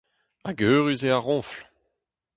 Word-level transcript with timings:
Hag 0.45 0.59
eürus 0.69 1.01
eo 1.07 1.13
ar 1.17 1.23
roñfl. 1.25 1.61